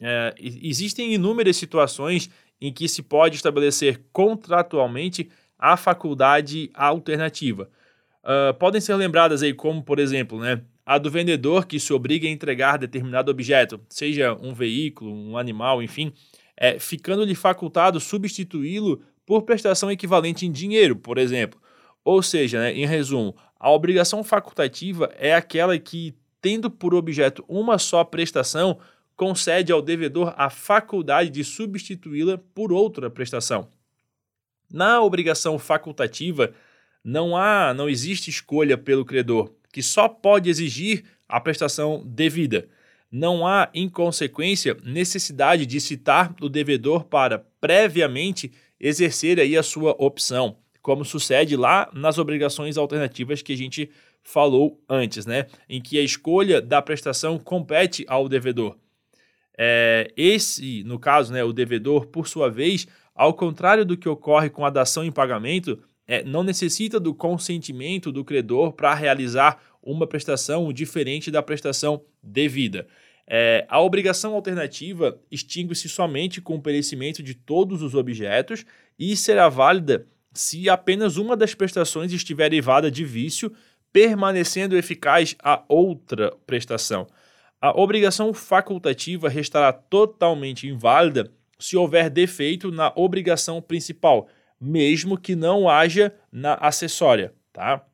É, 0.00 0.34
existem 0.38 1.12
inúmeras 1.12 1.56
situações 1.56 2.30
em 2.60 2.72
que 2.72 2.88
se 2.88 3.02
pode 3.02 3.36
estabelecer 3.36 4.02
contratualmente 4.12 5.30
a 5.58 5.76
faculdade 5.76 6.70
alternativa. 6.74 7.68
Uh, 8.22 8.54
podem 8.54 8.80
ser 8.80 8.94
lembradas 8.94 9.42
aí 9.42 9.54
como, 9.54 9.82
por 9.82 9.98
exemplo, 9.98 10.40
né, 10.40 10.62
a 10.86 10.98
do 10.98 11.10
vendedor 11.10 11.66
que 11.66 11.80
se 11.80 11.92
obriga 11.92 12.28
a 12.28 12.30
entregar 12.30 12.78
determinado 12.78 13.28
objeto, 13.28 13.80
seja 13.88 14.34
um 14.40 14.54
veículo, 14.54 15.12
um 15.12 15.36
animal, 15.36 15.82
enfim, 15.82 16.12
é, 16.56 16.78
ficando-lhe 16.78 17.34
facultado 17.34 17.98
substituí-lo 17.98 19.02
por 19.26 19.42
prestação 19.42 19.90
equivalente 19.90 20.46
em 20.46 20.52
dinheiro, 20.52 20.94
por 20.94 21.18
exemplo. 21.18 21.60
Ou 22.04 22.22
seja, 22.22 22.60
né, 22.60 22.72
em 22.72 22.86
resumo, 22.86 23.36
a 23.58 23.68
obrigação 23.68 24.22
facultativa 24.22 25.12
é 25.18 25.34
aquela 25.34 25.76
que, 25.76 26.14
tendo 26.40 26.70
por 26.70 26.94
objeto 26.94 27.44
uma 27.48 27.78
só 27.78 28.04
prestação, 28.04 28.78
concede 29.16 29.72
ao 29.72 29.82
devedor 29.82 30.32
a 30.36 30.48
faculdade 30.48 31.30
de 31.30 31.42
substituí-la 31.42 32.38
por 32.54 32.72
outra 32.72 33.10
prestação. 33.10 33.68
Na 34.70 35.00
obrigação 35.00 35.58
facultativa, 35.58 36.52
não 37.02 37.36
há, 37.36 37.74
não 37.74 37.88
existe 37.88 38.30
escolha 38.30 38.78
pelo 38.78 39.04
credor, 39.04 39.50
que 39.76 39.82
só 39.82 40.08
pode 40.08 40.48
exigir 40.48 41.04
a 41.28 41.38
prestação 41.38 42.02
devida. 42.02 42.66
Não 43.12 43.46
há, 43.46 43.68
em 43.74 43.90
consequência, 43.90 44.74
necessidade 44.82 45.66
de 45.66 45.78
citar 45.82 46.34
o 46.40 46.48
devedor 46.48 47.04
para 47.04 47.44
previamente 47.60 48.50
exercer 48.80 49.38
aí 49.38 49.54
a 49.54 49.62
sua 49.62 49.94
opção, 49.98 50.56
como 50.80 51.04
sucede 51.04 51.58
lá 51.58 51.90
nas 51.92 52.16
obrigações 52.16 52.78
alternativas 52.78 53.42
que 53.42 53.52
a 53.52 53.56
gente 53.56 53.90
falou 54.22 54.82
antes, 54.88 55.26
né? 55.26 55.44
Em 55.68 55.78
que 55.78 55.98
a 55.98 56.02
escolha 56.02 56.62
da 56.62 56.80
prestação 56.80 57.38
compete 57.38 58.02
ao 58.08 58.30
devedor. 58.30 58.78
É, 59.58 60.10
esse, 60.16 60.84
no 60.84 60.98
caso, 60.98 61.34
né, 61.34 61.44
o 61.44 61.52
devedor, 61.52 62.06
por 62.06 62.26
sua 62.26 62.48
vez, 62.48 62.88
ao 63.14 63.34
contrário 63.34 63.84
do 63.84 63.94
que 63.94 64.08
ocorre 64.08 64.48
com 64.48 64.64
a 64.64 64.70
dação 64.70 65.04
em 65.04 65.12
pagamento, 65.12 65.82
é, 66.06 66.22
não 66.22 66.42
necessita 66.42 67.00
do 67.00 67.14
consentimento 67.14 68.12
do 68.12 68.24
credor 68.24 68.72
para 68.72 68.94
realizar 68.94 69.60
uma 69.82 70.06
prestação 70.06 70.72
diferente 70.72 71.30
da 71.30 71.42
prestação 71.42 72.02
devida. 72.22 72.86
É, 73.28 73.66
a 73.68 73.80
obrigação 73.80 74.34
alternativa 74.34 75.18
extingue-se 75.30 75.88
somente 75.88 76.40
com 76.40 76.56
o 76.56 76.62
perecimento 76.62 77.22
de 77.22 77.34
todos 77.34 77.82
os 77.82 77.94
objetos 77.94 78.64
e 78.98 79.16
será 79.16 79.48
válida 79.48 80.06
se 80.32 80.68
apenas 80.68 81.16
uma 81.16 81.36
das 81.36 81.54
prestações 81.54 82.12
estiver 82.12 82.50
derivada 82.50 82.90
de 82.90 83.04
vício, 83.04 83.52
permanecendo 83.92 84.76
eficaz 84.76 85.34
a 85.42 85.64
outra 85.68 86.32
prestação. 86.46 87.06
A 87.60 87.70
obrigação 87.80 88.34
facultativa 88.34 89.28
restará 89.28 89.72
totalmente 89.72 90.68
inválida 90.68 91.32
se 91.58 91.76
houver 91.76 92.10
defeito 92.10 92.70
na 92.70 92.92
obrigação 92.94 93.62
principal, 93.62 94.28
mesmo 94.60 95.18
que 95.18 95.36
não 95.36 95.68
haja 95.68 96.14
na 96.30 96.54
acessória, 96.54 97.32
tá? 97.52 97.84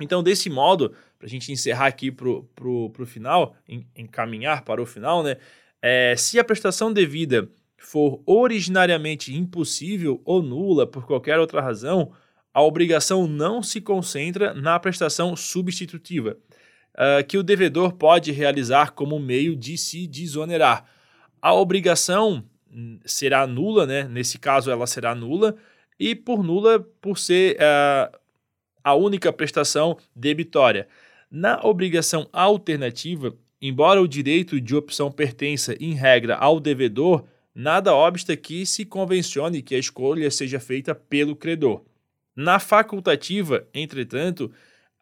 Então, 0.00 0.22
desse 0.22 0.50
modo, 0.50 0.94
para 1.18 1.26
a 1.26 1.30
gente 1.30 1.50
encerrar 1.50 1.86
aqui 1.86 2.10
para 2.10 2.28
o 2.28 3.06
final, 3.06 3.56
encaminhar 3.96 4.62
para 4.62 4.82
o 4.82 4.86
final, 4.86 5.22
né? 5.22 5.36
É, 5.80 6.14
se 6.16 6.38
a 6.38 6.44
prestação 6.44 6.92
devida 6.92 7.48
for 7.78 8.20
originariamente 8.26 9.34
impossível 9.34 10.20
ou 10.24 10.42
nula 10.42 10.86
por 10.86 11.06
qualquer 11.06 11.38
outra 11.38 11.60
razão, 11.60 12.12
a 12.52 12.62
obrigação 12.62 13.26
não 13.26 13.62
se 13.62 13.80
concentra 13.80 14.54
na 14.54 14.78
prestação 14.80 15.36
substitutiva 15.36 16.36
uh, 16.96 17.24
que 17.26 17.38
o 17.38 17.42
devedor 17.42 17.92
pode 17.92 18.32
realizar 18.32 18.92
como 18.92 19.18
meio 19.18 19.54
de 19.54 19.76
se 19.76 20.06
desonerar. 20.06 20.84
A 21.40 21.52
obrigação 21.52 22.44
hum, 22.72 22.98
será 23.04 23.46
nula, 23.46 23.86
né? 23.86 24.04
Nesse 24.04 24.38
caso, 24.38 24.70
ela 24.70 24.86
será 24.86 25.14
nula, 25.14 25.54
e 25.98 26.14
por 26.14 26.42
nula 26.42 26.80
por 27.00 27.18
ser 27.18 27.56
uh, 27.56 28.18
a 28.82 28.94
única 28.94 29.32
prestação 29.32 29.96
debitória. 30.14 30.86
Na 31.30 31.60
obrigação 31.64 32.28
alternativa, 32.32 33.34
embora 33.60 34.00
o 34.00 34.08
direito 34.08 34.60
de 34.60 34.76
opção 34.76 35.10
pertença, 35.10 35.74
em 35.80 35.92
regra, 35.92 36.36
ao 36.36 36.60
devedor, 36.60 37.24
nada 37.54 37.94
obsta 37.94 38.36
que 38.36 38.64
se 38.66 38.84
convencione 38.84 39.62
que 39.62 39.74
a 39.74 39.78
escolha 39.78 40.30
seja 40.30 40.60
feita 40.60 40.94
pelo 40.94 41.34
credor. 41.34 41.82
Na 42.34 42.58
facultativa, 42.58 43.66
entretanto, 43.72 44.52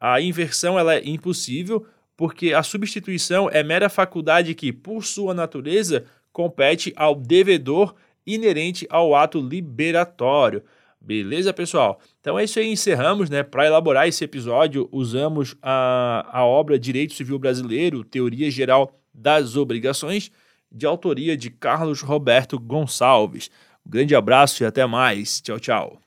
a 0.00 0.20
inversão 0.20 0.78
ela 0.78 0.94
é 0.94 1.02
impossível, 1.04 1.86
porque 2.16 2.52
a 2.52 2.62
substituição 2.62 3.50
é 3.50 3.62
mera 3.62 3.88
faculdade 3.88 4.54
que, 4.54 4.72
por 4.72 5.04
sua 5.04 5.34
natureza, 5.34 6.04
compete 6.32 6.92
ao 6.96 7.14
devedor 7.14 7.94
inerente 8.26 8.86
ao 8.88 9.14
ato 9.14 9.40
liberatório. 9.40 10.62
Beleza, 11.04 11.52
pessoal? 11.52 12.00
Então 12.18 12.38
é 12.38 12.44
isso 12.44 12.58
aí, 12.58 12.66
encerramos, 12.66 13.28
né? 13.28 13.42
Para 13.42 13.66
elaborar 13.66 14.08
esse 14.08 14.24
episódio, 14.24 14.88
usamos 14.90 15.54
a, 15.60 16.26
a 16.32 16.44
obra 16.46 16.78
Direito 16.78 17.12
Civil 17.12 17.38
Brasileiro, 17.38 18.02
Teoria 18.02 18.50
Geral 18.50 18.90
das 19.12 19.54
Obrigações, 19.54 20.30
de 20.72 20.86
autoria 20.86 21.36
de 21.36 21.50
Carlos 21.50 22.00
Roberto 22.00 22.58
Gonçalves. 22.58 23.50
Um 23.86 23.90
grande 23.90 24.14
abraço 24.14 24.62
e 24.62 24.66
até 24.66 24.86
mais. 24.86 25.42
Tchau, 25.42 25.60
tchau. 25.60 26.03